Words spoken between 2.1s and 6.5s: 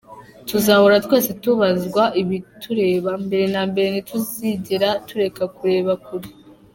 ibitureba, mbere na mbere ntituzigera tureka kureba kure.